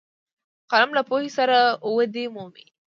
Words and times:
قلم 0.71 0.89
له 0.97 1.01
پوهې 1.09 1.29
سره 1.37 1.57
ودې 1.95 2.25
مومي 2.35 2.65